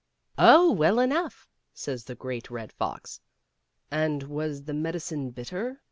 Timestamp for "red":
2.49-2.71